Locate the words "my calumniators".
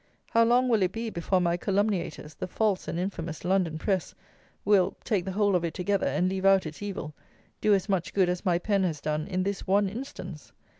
1.39-2.33